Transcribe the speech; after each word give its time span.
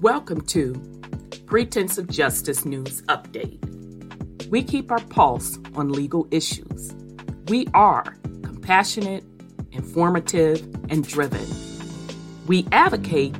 Welcome 0.00 0.40
to 0.46 0.72
Pretense 1.44 1.98
of 1.98 2.08
Justice 2.08 2.64
News 2.64 3.02
Update. 3.02 4.48
We 4.48 4.62
keep 4.62 4.90
our 4.90 5.04
pulse 5.04 5.58
on 5.74 5.92
legal 5.92 6.26
issues. 6.30 6.94
We 7.48 7.66
are 7.74 8.16
compassionate, 8.42 9.24
informative, 9.72 10.62
and 10.88 11.06
driven. 11.06 11.46
We 12.46 12.66
advocate 12.72 13.34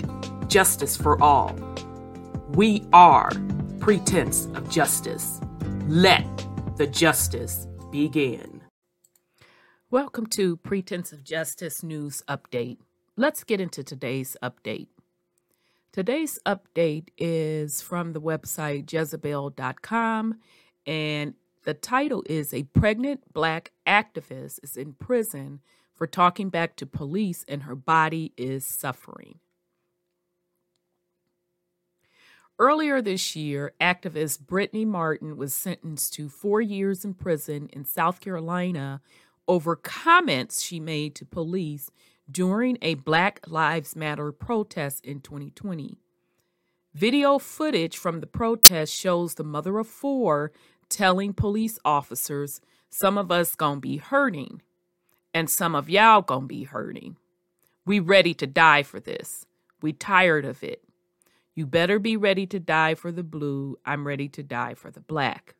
justice 0.48 0.98
for 0.98 1.18
all. 1.22 1.56
We 2.50 2.84
are 2.92 3.30
Pretense 3.78 4.44
of 4.54 4.68
Justice. 4.68 5.40
Let 5.86 6.26
the 6.76 6.86
justice 6.86 7.68
begin. 7.90 8.60
Welcome 9.90 10.26
to 10.26 10.58
Pretense 10.58 11.10
of 11.10 11.24
Justice 11.24 11.82
News 11.82 12.22
Update. 12.28 12.76
Let's 13.16 13.44
get 13.44 13.62
into 13.62 13.82
today's 13.82 14.36
update. 14.42 14.88
Today's 15.92 16.38
update 16.46 17.08
is 17.18 17.82
from 17.82 18.12
the 18.12 18.20
website 18.20 18.92
Jezebel.com, 18.92 20.36
and 20.86 21.34
the 21.64 21.74
title 21.74 22.22
is 22.26 22.54
A 22.54 22.62
Pregnant 22.62 23.32
Black 23.32 23.72
Activist 23.84 24.60
is 24.62 24.76
in 24.76 24.92
Prison 24.92 25.58
for 25.92 26.06
Talking 26.06 26.48
Back 26.48 26.76
to 26.76 26.86
Police 26.86 27.44
and 27.48 27.64
Her 27.64 27.74
Body 27.74 28.32
is 28.36 28.64
Suffering. 28.64 29.40
Earlier 32.56 33.02
this 33.02 33.34
year, 33.34 33.72
activist 33.80 34.46
Brittany 34.46 34.84
Martin 34.84 35.36
was 35.36 35.52
sentenced 35.52 36.14
to 36.14 36.28
four 36.28 36.60
years 36.60 37.04
in 37.04 37.14
prison 37.14 37.68
in 37.72 37.84
South 37.84 38.20
Carolina 38.20 39.00
over 39.48 39.74
comments 39.74 40.62
she 40.62 40.78
made 40.78 41.16
to 41.16 41.24
police 41.24 41.90
during 42.30 42.78
a 42.82 42.94
Black 42.94 43.40
Lives 43.46 43.96
Matter 43.96 44.32
protest 44.32 45.04
in 45.04 45.20
2020. 45.20 45.98
Video 46.94 47.38
footage 47.38 47.96
from 47.96 48.20
the 48.20 48.26
protest 48.26 48.94
shows 48.94 49.34
the 49.34 49.44
mother 49.44 49.78
of 49.78 49.86
four 49.86 50.52
telling 50.88 51.32
police 51.32 51.78
officers, 51.84 52.60
Some 52.90 53.16
of 53.16 53.30
us 53.30 53.54
gonna 53.54 53.80
be 53.80 53.98
hurting, 53.98 54.62
and 55.32 55.48
some 55.48 55.74
of 55.74 55.88
y'all 55.88 56.22
gonna 56.22 56.46
be 56.46 56.64
hurting. 56.64 57.16
We 57.86 58.00
ready 58.00 58.34
to 58.34 58.46
die 58.46 58.82
for 58.82 58.98
this. 58.98 59.46
We 59.80 59.92
tired 59.92 60.44
of 60.44 60.62
it. 60.64 60.82
You 61.54 61.66
better 61.66 61.98
be 61.98 62.16
ready 62.16 62.46
to 62.46 62.58
die 62.58 62.94
for 62.94 63.12
the 63.12 63.22
blue. 63.22 63.78
I'm 63.86 64.06
ready 64.06 64.28
to 64.28 64.42
die 64.42 64.74
for 64.74 64.90
the 64.90 65.00
black. 65.00 65.54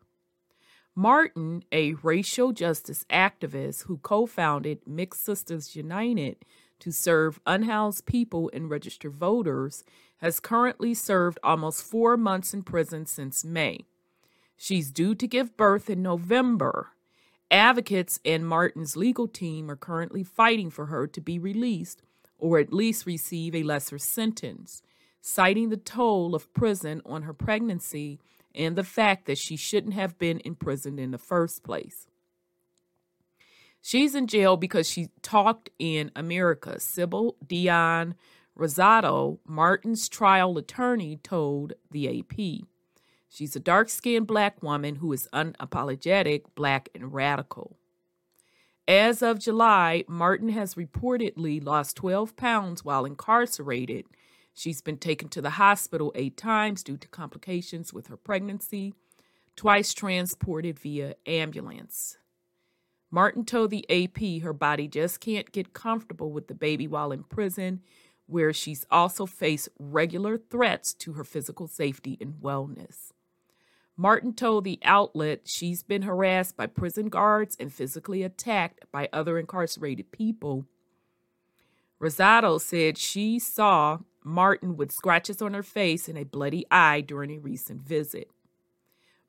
Martin, 1.01 1.65
a 1.73 1.95
racial 2.03 2.53
justice 2.53 3.07
activist 3.09 3.85
who 3.85 3.97
co 3.97 4.27
founded 4.27 4.87
Mixed 4.87 5.25
Sisters 5.25 5.75
United 5.75 6.37
to 6.79 6.93
serve 6.93 7.41
unhoused 7.47 8.05
people 8.05 8.51
and 8.53 8.69
registered 8.69 9.15
voters, 9.15 9.83
has 10.19 10.41
currently 10.41 10.93
served 10.93 11.39
almost 11.43 11.83
four 11.83 12.19
months 12.19 12.53
in 12.53 12.63
prison 12.63 13.07
since 13.07 13.43
May. 13.47 13.87
She's 14.59 14.91
due 14.91 15.15
to 15.15 15.27
give 15.27 15.57
birth 15.57 15.89
in 15.89 16.03
November. 16.03 16.89
Advocates 17.51 18.21
and 18.23 18.47
Martin's 18.47 18.95
legal 18.95 19.27
team 19.27 19.71
are 19.71 19.77
currently 19.77 20.23
fighting 20.23 20.69
for 20.69 20.87
her 20.87 21.07
to 21.07 21.21
be 21.23 21.39
released 21.39 22.03
or 22.37 22.59
at 22.59 22.75
least 22.75 23.07
receive 23.07 23.55
a 23.55 23.63
lesser 23.63 23.97
sentence, 23.97 24.83
citing 25.23 25.71
the 25.71 25.79
toll 25.79 26.35
of 26.35 26.53
prison 26.53 27.01
on 27.07 27.23
her 27.23 27.33
pregnancy 27.33 28.21
and 28.55 28.77
the 28.77 28.85
fact 28.85 29.27
that 29.27 29.39
she 29.39 29.57
shouldn't 29.57 29.95
have 29.95 30.19
been 30.19 30.41
imprisoned 30.45 30.99
in 30.99 31.11
the 31.11 31.19
first 31.19 31.63
place. 31.63 32.07
She's 33.83 34.15
in 34.15 34.27
jail 34.27 34.57
because 34.57 34.89
she 34.89 35.09
talked 35.23 35.71
in 35.79 36.11
America. 36.15 36.79
Sybil 36.79 37.37
Dione 37.47 38.15
Rosado, 38.59 39.39
Martin's 39.47 40.09
trial 40.09 40.59
attorney, 40.59 41.17
told 41.17 41.73
the 41.91 42.21
AP. 42.21 42.67
She's 43.29 43.57
a 43.57 43.61
dark 43.61 43.89
skinned 43.89 44.27
black 44.27 44.63
woman 44.63 44.97
who 44.97 45.13
is 45.13 45.29
unapologetic, 45.33 46.43
black, 46.55 46.89
and 46.95 47.13
radical. 47.13 47.79
As 48.87 49.23
of 49.23 49.39
July, 49.39 50.05
Martin 50.09 50.49
has 50.51 50.75
reportedly 50.75 51.65
lost 51.65 51.97
12 51.97 52.37
pounds 52.37 52.85
while 52.85 53.05
incarcerated 53.05 54.05
She's 54.55 54.81
been 54.81 54.99
taken 54.99 55.29
to 55.31 55.41
the 55.41 55.51
hospital 55.51 56.13
eight 56.15 56.37
times 56.37 56.83
due 56.83 56.97
to 56.99 57.09
complications 57.09 57.93
with 57.93 58.09
her 58.09 58.17
pregnancy, 58.17 58.95
twice 59.57 59.95
transported 59.95 60.79
via 60.79 61.15
ambulance. 61.27 62.19
Martin 63.11 63.45
told 63.45 63.71
the 63.71 63.85
AP 63.91 64.43
her 64.43 64.53
body 64.53 64.87
just 64.87 65.21
can't 65.21 65.51
get 65.51 65.73
comfortable 65.73 66.31
with 66.31 66.49
the 66.49 66.55
baby 66.55 66.87
while 66.87 67.11
in 67.11 67.25
prison, 67.25 67.81
where 68.27 68.53
she's 68.53 68.87
also 68.91 69.27
faced 69.27 69.69
regular 69.79 70.39
threats 70.39 70.95
to 70.95 71.15
her 71.15 71.25
physical 71.25 71.67
safety 71.67 72.17
and 72.21 72.35
wellness. 72.35 73.13
Martin 73.97 74.33
told 74.33 74.65
the 74.65 74.79
outlet 74.85 75.41
she's 75.45 75.83
been 75.83 76.03
harassed 76.03 76.57
by 76.57 76.67
prison 76.67 77.09
guards 77.09 77.57
and 77.61 77.73
physically 77.73 78.23
attacked 78.23 78.85
by 78.93 79.09
other 79.13 79.39
incarcerated 79.39 80.11
people. 80.13 80.65
Rosado 82.01 82.59
said 82.59 82.97
she 82.97 83.39
saw 83.39 83.99
Martin 84.25 84.77
with 84.77 84.93
scratches 84.93 85.41
on 85.41 85.55
her 85.55 85.63
face 85.63 86.09
and 86.09 86.19
a 86.19 86.25
bloody 86.25 86.67
eye 86.71 87.01
during 87.01 87.31
a 87.31 87.39
recent 87.39 87.83
visit. 87.83 88.31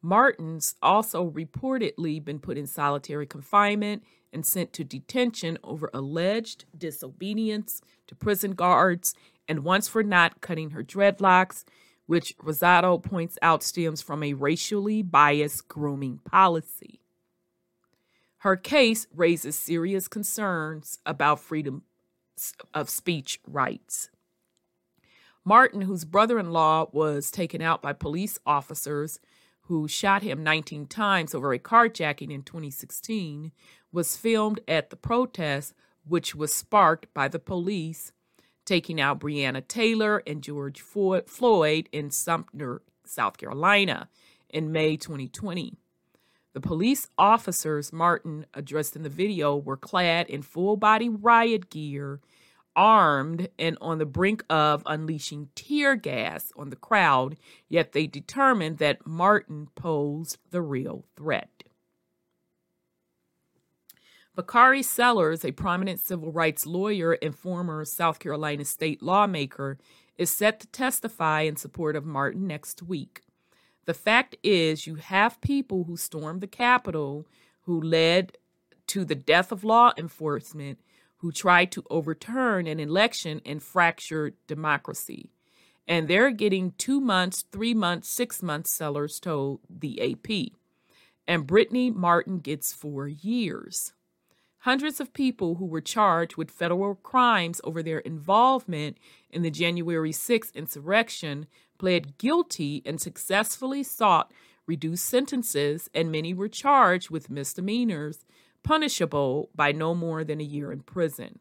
Martin's 0.01 0.75
also 0.81 1.29
reportedly 1.29 2.23
been 2.23 2.39
put 2.39 2.57
in 2.57 2.65
solitary 2.65 3.25
confinement 3.25 4.03
and 4.33 4.45
sent 4.45 4.73
to 4.73 4.83
detention 4.83 5.57
over 5.63 5.89
alleged 5.93 6.65
disobedience 6.75 7.81
to 8.07 8.15
prison 8.15 8.53
guards 8.53 9.13
and 9.47 9.63
once 9.63 9.87
for 9.87 10.03
not 10.03 10.41
cutting 10.41 10.71
her 10.71 10.83
dreadlocks, 10.83 11.63
which 12.07 12.35
Rosado 12.37 13.01
points 13.01 13.37
out 13.41 13.61
stems 13.63 14.01
from 14.01 14.23
a 14.23 14.33
racially 14.33 15.01
biased 15.01 15.67
grooming 15.67 16.19
policy. 16.25 16.99
Her 18.39 18.55
case 18.55 19.05
raises 19.13 19.55
serious 19.55 20.07
concerns 20.07 20.97
about 21.05 21.39
freedom 21.39 21.83
of 22.73 22.89
speech 22.89 23.39
rights. 23.45 24.09
Martin, 25.43 25.81
whose 25.81 26.05
brother 26.05 26.37
in 26.37 26.51
law 26.51 26.87
was 26.91 27.31
taken 27.31 27.61
out 27.61 27.81
by 27.81 27.93
police 27.93 28.37
officers 28.45 29.19
who 29.61 29.87
shot 29.87 30.21
him 30.21 30.43
19 30.43 30.85
times 30.87 31.33
over 31.33 31.53
a 31.53 31.59
carjacking 31.59 32.31
in 32.31 32.43
2016, 32.43 33.51
was 33.91 34.17
filmed 34.17 34.59
at 34.67 34.89
the 34.89 34.95
protest, 34.95 35.73
which 36.05 36.35
was 36.35 36.53
sparked 36.53 37.11
by 37.13 37.27
the 37.27 37.39
police 37.39 38.11
taking 38.65 39.01
out 39.01 39.19
Breonna 39.19 39.67
Taylor 39.67 40.21
and 40.27 40.41
George 40.41 40.81
Floyd 40.81 41.89
in 41.91 42.11
Sumter, 42.11 42.81
South 43.05 43.37
Carolina 43.37 44.09
in 44.49 44.71
May 44.71 44.97
2020. 44.97 45.77
The 46.53 46.61
police 46.61 47.07
officers 47.17 47.93
Martin 47.93 48.45
addressed 48.53 48.95
in 48.95 49.03
the 49.03 49.09
video 49.09 49.55
were 49.55 49.77
clad 49.77 50.29
in 50.29 50.41
full 50.41 50.75
body 50.75 51.09
riot 51.09 51.69
gear 51.69 52.19
armed 52.75 53.49
and 53.59 53.77
on 53.81 53.97
the 53.97 54.05
brink 54.05 54.43
of 54.49 54.83
unleashing 54.85 55.49
tear 55.55 55.95
gas 55.95 56.51
on 56.55 56.69
the 56.69 56.75
crowd, 56.75 57.37
yet 57.67 57.91
they 57.91 58.07
determined 58.07 58.77
that 58.77 59.05
Martin 59.05 59.67
posed 59.75 60.37
the 60.51 60.61
real 60.61 61.05
threat. 61.15 61.63
Bakari 64.33 64.81
Sellers, 64.81 65.43
a 65.43 65.51
prominent 65.51 65.99
civil 65.99 66.31
rights 66.31 66.65
lawyer 66.65 67.13
and 67.21 67.35
former 67.35 67.83
South 67.83 68.19
Carolina 68.19 68.63
state 68.63 69.01
lawmaker, 69.03 69.77
is 70.17 70.29
set 70.29 70.59
to 70.61 70.67
testify 70.67 71.41
in 71.41 71.57
support 71.57 71.95
of 71.95 72.05
Martin 72.05 72.47
next 72.47 72.81
week. 72.81 73.21
The 73.85 73.93
fact 73.93 74.37
is, 74.41 74.87
you 74.87 74.95
have 74.95 75.41
people 75.41 75.83
who 75.83 75.97
stormed 75.97 76.41
the 76.41 76.47
Capitol 76.47 77.27
who 77.63 77.81
led 77.81 78.37
to 78.87 79.03
the 79.03 79.15
death 79.15 79.51
of 79.51 79.63
law 79.63 79.91
enforcement 79.97 80.79
who 81.21 81.31
tried 81.31 81.71
to 81.71 81.83
overturn 81.91 82.65
an 82.65 82.79
election 82.79 83.41
and 83.45 83.61
fracture 83.61 84.33
democracy. 84.47 85.29
And 85.87 86.07
they're 86.07 86.31
getting 86.31 86.73
two 86.77 86.99
months, 86.99 87.45
three 87.51 87.75
months, 87.75 88.09
six 88.09 88.41
months, 88.41 88.71
Sellers 88.71 89.19
told 89.19 89.59
the 89.69 90.01
AP. 90.01 90.53
And 91.27 91.45
Brittany 91.45 91.91
Martin 91.91 92.39
gets 92.39 92.73
four 92.73 93.07
years. 93.07 93.93
Hundreds 94.59 94.99
of 94.99 95.13
people 95.13 95.55
who 95.55 95.65
were 95.65 95.81
charged 95.81 96.37
with 96.37 96.49
federal 96.49 96.95
crimes 96.95 97.61
over 97.63 97.83
their 97.83 97.99
involvement 97.99 98.97
in 99.29 99.43
the 99.43 99.51
January 99.51 100.11
6th 100.11 100.53
insurrection 100.55 101.45
pled 101.77 102.17
guilty 102.17 102.81
and 102.83 102.99
successfully 102.99 103.83
sought 103.83 104.31
reduced 104.65 105.05
sentences, 105.05 105.89
and 105.93 106.11
many 106.11 106.33
were 106.33 106.47
charged 106.47 107.09
with 107.09 107.29
misdemeanors 107.29 108.25
punishable 108.63 109.49
by 109.55 109.71
no 109.71 109.93
more 109.93 110.23
than 110.23 110.39
a 110.39 110.45
year 110.45 110.71
in 110.71 110.81
prison. 110.81 111.39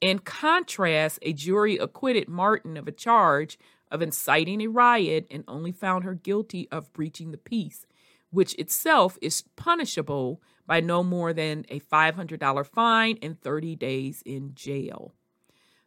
In 0.00 0.20
contrast, 0.20 1.18
a 1.22 1.32
jury 1.32 1.76
acquitted 1.76 2.28
Martin 2.28 2.76
of 2.76 2.86
a 2.86 2.92
charge 2.92 3.58
of 3.90 4.02
inciting 4.02 4.60
a 4.60 4.68
riot 4.68 5.26
and 5.30 5.44
only 5.48 5.72
found 5.72 6.04
her 6.04 6.14
guilty 6.14 6.68
of 6.70 6.92
breaching 6.92 7.32
the 7.32 7.38
peace, 7.38 7.86
which 8.30 8.54
itself 8.54 9.18
is 9.20 9.42
punishable 9.56 10.40
by 10.66 10.80
no 10.80 11.02
more 11.02 11.32
than 11.32 11.64
a 11.68 11.80
$500 11.80 12.66
fine 12.66 13.18
and 13.22 13.40
30 13.40 13.74
days 13.76 14.22
in 14.24 14.54
jail. 14.54 15.14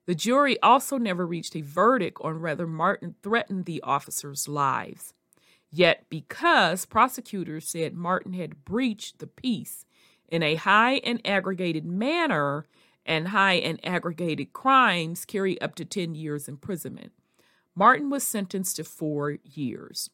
The 0.08 0.16
jury 0.16 0.60
also 0.62 0.98
never 0.98 1.26
reached 1.26 1.56
a 1.56 1.62
verdict 1.62 2.18
on 2.22 2.42
whether 2.42 2.66
Martin 2.68 3.16
threatened 3.22 3.66
the 3.66 3.82
officers' 3.84 4.48
lives. 4.48 5.14
Yet, 5.70 6.06
because 6.10 6.86
prosecutors 6.86 7.70
said 7.70 7.94
Martin 7.94 8.34
had 8.34 8.66
breached 8.66 9.20
the 9.20 9.28
peace 9.28 9.86
in 10.32 10.42
a 10.42 10.56
high 10.56 10.96
and 11.04 11.22
aggravated 11.28 11.86
manner, 11.86 12.66
and 13.06 13.28
high 13.28 13.56
and 13.56 13.80
aggravated 13.86 14.54
crimes 14.54 15.26
carry 15.26 15.60
up 15.62 15.76
to 15.76 15.86
10 15.86 16.16
years 16.16 16.48
imprisonment. 16.48 17.12
Martin 17.76 18.10
was 18.10 18.24
sentenced 18.24 18.78
to 18.78 18.84
four 18.84 19.38
years. 19.44 20.10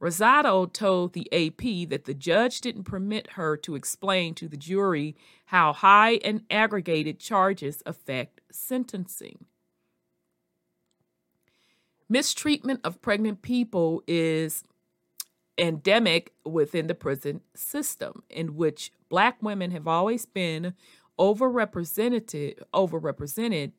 Rosado 0.00 0.72
told 0.72 1.12
the 1.12 1.28
AP 1.32 1.88
that 1.90 2.04
the 2.04 2.14
judge 2.14 2.60
didn't 2.60 2.84
permit 2.84 3.32
her 3.32 3.56
to 3.56 3.74
explain 3.74 4.34
to 4.34 4.48
the 4.48 4.56
jury 4.56 5.16
how 5.46 5.72
high 5.72 6.20
and 6.24 6.42
aggravated 6.50 7.18
charges 7.18 7.82
affect 7.84 8.40
sentencing. 8.50 9.46
Mistreatment 12.08 12.80
of 12.84 13.02
pregnant 13.02 13.42
people 13.42 14.02
is 14.06 14.62
endemic 15.58 16.32
within 16.44 16.86
the 16.86 16.94
prison 16.94 17.40
system, 17.54 18.22
in 18.30 18.54
which 18.56 18.92
black 19.08 19.42
women 19.42 19.72
have 19.72 19.88
always 19.88 20.24
been 20.24 20.74
overrepresented, 21.18 22.60
overrepresented 22.72 23.72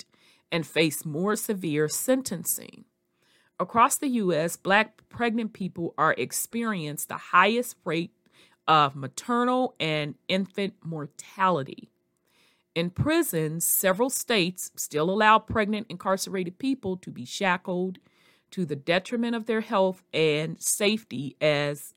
and 0.52 0.68
face 0.68 1.06
more 1.06 1.36
severe 1.36 1.88
sentencing. 1.88 2.86
Across 3.60 3.98
the 3.98 4.08
U.S., 4.08 4.56
black 4.56 5.02
pregnant 5.10 5.54
people 5.54 5.94
are 5.98 6.16
experience 6.18 7.06
the 7.06 7.18
highest 7.18 7.76
rate 7.86 8.14
of 8.68 8.96
maternal 8.96 9.76
and 9.80 10.16
infant 10.28 10.76
mortality. 10.84 11.90
In 12.76 12.90
prisons, 12.90 13.66
several 13.66 14.10
states 14.10 14.72
still 14.76 15.10
allow 15.10 15.40
pregnant 15.40 15.88
incarcerated 15.90 16.60
people 16.60 16.96
to 16.98 17.12
be 17.12 17.26
shackled 17.26 18.00
to 18.52 18.66
the 18.66 18.76
detriment 18.76 19.36
of 19.36 19.46
their 19.46 19.62
health 19.62 20.04
and 20.14 20.62
safety 20.62 21.36
as 21.40 21.94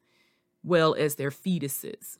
well 0.63 0.95
as 0.95 1.17
their 1.17 1.31
fetuses. 1.31 2.19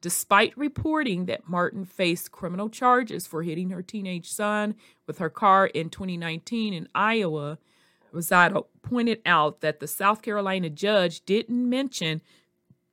Despite 0.00 0.56
reporting 0.56 1.26
that 1.26 1.48
Martin 1.48 1.84
faced 1.84 2.30
criminal 2.30 2.68
charges 2.68 3.26
for 3.26 3.42
hitting 3.42 3.70
her 3.70 3.82
teenage 3.82 4.30
son 4.30 4.74
with 5.06 5.18
her 5.18 5.30
car 5.30 5.66
in 5.66 5.90
2019 5.90 6.74
in 6.74 6.88
Iowa, 6.94 7.58
Rosado 8.12 8.66
pointed 8.82 9.20
out 9.26 9.60
that 9.60 9.80
the 9.80 9.86
South 9.86 10.22
Carolina 10.22 10.70
judge 10.70 11.24
didn't 11.24 11.68
mention 11.68 12.20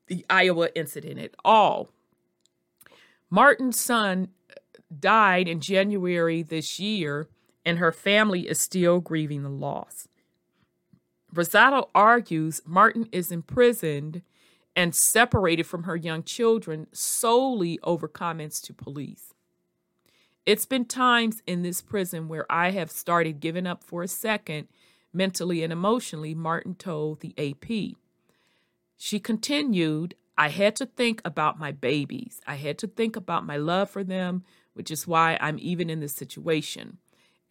the 0.07 0.25
Iowa 0.29 0.69
incident 0.75 1.19
at 1.19 1.35
all. 1.45 1.89
Martin's 3.29 3.79
son 3.79 4.29
uh, 4.49 4.53
died 4.99 5.47
in 5.47 5.59
January 5.59 6.43
this 6.43 6.79
year, 6.79 7.27
and 7.65 7.79
her 7.79 7.91
family 7.91 8.47
is 8.47 8.59
still 8.59 8.99
grieving 8.99 9.43
the 9.43 9.49
loss. 9.49 10.07
Rosado 11.33 11.89
argues 11.95 12.62
Martin 12.65 13.09
is 13.12 13.31
imprisoned 13.31 14.21
and 14.75 14.94
separated 14.94 15.63
from 15.63 15.83
her 15.83 15.95
young 15.95 16.24
children 16.24 16.88
solely 16.91 17.80
over 17.83 18.07
comments 18.07 18.62
to 18.62 18.74
police. 18.74 19.33
It's 20.45 20.65
been 20.65 20.85
times 20.85 21.41
in 21.47 21.63
this 21.63 21.81
prison 21.81 22.27
where 22.27 22.45
I 22.51 22.71
have 22.71 22.91
started 22.91 23.39
giving 23.39 23.65
up 23.65 23.83
for 23.83 24.03
a 24.03 24.07
second, 24.07 24.68
mentally 25.13 25.63
and 25.63 25.71
emotionally, 25.71 26.35
Martin 26.35 26.75
told 26.75 27.21
the 27.21 27.33
AP. 27.38 27.97
She 28.97 29.19
continued, 29.19 30.15
I 30.38 30.50
had 30.50 30.75
to 30.77 30.86
think 30.86 31.21
about 31.24 31.59
my 31.59 31.71
babies. 31.71 32.41
I 32.45 32.56
had 32.56 32.77
to 32.79 32.88
think 32.88 33.15
about 33.15 33.45
my 33.45 33.57
love 33.57 33.89
for 33.89 34.03
them, 34.03 34.44
which 34.74 34.91
is 34.91 35.07
why 35.07 35.38
I'm 35.39 35.57
even 35.59 35.89
in 35.89 36.00
this 36.00 36.13
situation. 36.13 36.97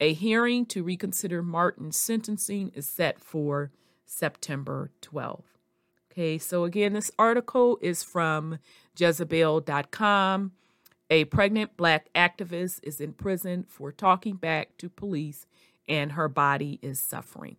A 0.02 0.14
hearing 0.14 0.66
to 0.66 0.82
reconsider 0.82 1.44
Martin's 1.44 1.96
sentencing 1.96 2.72
is 2.74 2.88
set 2.88 3.20
for 3.20 3.70
September 4.04 4.90
12th. 5.00 5.44
Okay, 6.10 6.38
so 6.38 6.64
again, 6.64 6.94
this 6.94 7.12
article 7.20 7.78
is 7.80 8.02
from 8.02 8.58
Jezebel.com. 8.98 10.50
A 11.08 11.24
pregnant 11.26 11.76
black 11.76 12.08
activist 12.16 12.80
is 12.82 13.00
in 13.00 13.12
prison 13.12 13.64
for 13.68 13.92
talking 13.92 14.34
back 14.34 14.76
to 14.78 14.88
police, 14.88 15.46
and 15.88 16.10
her 16.12 16.28
body 16.28 16.80
is 16.82 16.98
suffering. 16.98 17.56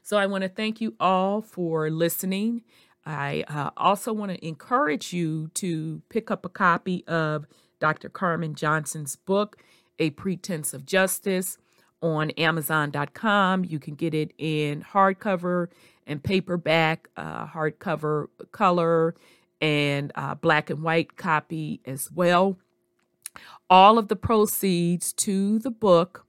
So 0.00 0.18
I 0.18 0.26
want 0.26 0.42
to 0.42 0.48
thank 0.48 0.80
you 0.80 0.94
all 1.00 1.42
for 1.42 1.90
listening. 1.90 2.62
I 3.04 3.42
uh, 3.48 3.70
also 3.76 4.12
want 4.12 4.30
to 4.30 4.46
encourage 4.46 5.12
you 5.12 5.48
to 5.54 6.02
pick 6.08 6.30
up 6.30 6.46
a 6.46 6.48
copy 6.48 7.04
of 7.08 7.46
Dr. 7.80 8.08
Carmen 8.08 8.54
Johnson's 8.54 9.16
book, 9.16 9.56
A 10.02 10.10
Pretense 10.10 10.74
of 10.74 10.84
Justice, 10.84 11.58
on 12.02 12.30
Amazon.com. 12.30 13.64
You 13.64 13.78
can 13.78 13.94
get 13.94 14.12
it 14.12 14.32
in 14.36 14.82
hardcover 14.82 15.68
and 16.08 16.20
paperback, 16.20 17.08
uh, 17.16 17.46
hardcover 17.46 18.26
color, 18.50 19.14
and 19.60 20.10
uh, 20.16 20.34
black 20.34 20.70
and 20.70 20.82
white 20.82 21.16
copy 21.16 21.80
as 21.84 22.10
well. 22.10 22.58
All 23.70 23.96
of 23.96 24.08
the 24.08 24.16
proceeds 24.16 25.12
to 25.12 25.60
the 25.60 25.70
book 25.70 26.26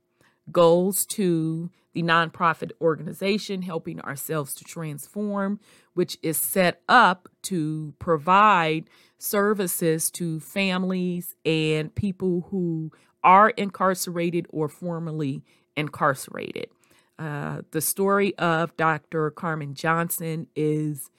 goes 0.52 1.08
to 1.08 1.72
the 1.94 2.04
nonprofit 2.04 2.72
organization 2.80 3.64
helping 3.64 4.00
ourselves 4.02 4.54
to 4.54 4.64
transform 4.64 5.60
which 5.94 6.18
is 6.22 6.38
set 6.38 6.82
up 6.90 7.30
to 7.44 7.94
provide 8.00 8.90
services 9.18 10.12
to 10.12 10.40
families 10.40 11.36
and 11.46 11.94
people 11.96 12.48
who 12.50 12.92
are 13.24 13.50
incarcerated 13.52 14.48
or 14.50 14.68
formerly 14.68 15.44
incarcerated 15.76 16.68
uh, 17.20 17.62
the 17.72 17.82
story 17.82 18.38
of 18.38 18.76
Dr. 18.76 19.30
Carmen 19.32 19.76
Johnson 19.76 20.48
is 20.56 21.10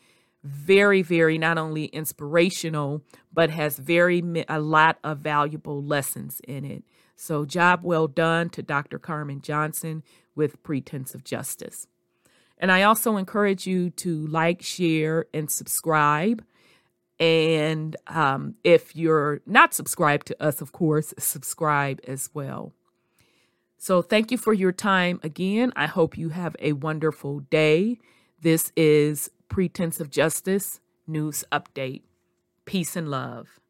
very, 0.42 1.02
very 1.02 1.38
not 1.38 1.56
only 1.56 1.86
inspirational, 1.86 3.02
but 3.32 3.50
has 3.50 3.78
very 3.78 4.22
a 4.48 4.60
lot 4.60 4.98
of 5.02 5.18
valuable 5.18 5.82
lessons 5.82 6.40
in 6.46 6.64
it. 6.64 6.84
So, 7.16 7.44
job 7.44 7.80
well 7.82 8.08
done 8.08 8.50
to 8.50 8.62
Dr. 8.62 8.98
Carmen 8.98 9.40
Johnson 9.40 10.02
with 10.34 10.62
Pretense 10.62 11.14
of 11.14 11.24
Justice. 11.24 11.86
And 12.58 12.72
I 12.72 12.82
also 12.82 13.16
encourage 13.16 13.66
you 13.66 13.90
to 13.90 14.26
like, 14.26 14.62
share, 14.62 15.26
and 15.32 15.50
subscribe. 15.50 16.44
And 17.20 17.96
um, 18.06 18.56
if 18.64 18.96
you're 18.96 19.40
not 19.46 19.72
subscribed 19.72 20.26
to 20.28 20.42
us, 20.42 20.60
of 20.60 20.72
course, 20.72 21.14
subscribe 21.18 22.00
as 22.06 22.30
well. 22.34 22.72
So 23.78 24.02
thank 24.02 24.30
you 24.30 24.38
for 24.38 24.52
your 24.52 24.72
time 24.72 25.20
again. 25.22 25.72
I 25.76 25.86
hope 25.86 26.16
you 26.16 26.30
have 26.30 26.56
a 26.58 26.72
wonderful 26.72 27.40
day. 27.40 27.98
This 28.40 28.72
is 28.76 29.30
Pretense 29.48 30.00
of 30.00 30.10
Justice 30.10 30.80
News 31.06 31.44
Update. 31.52 32.02
Peace 32.64 32.96
and 32.96 33.10
love. 33.10 33.60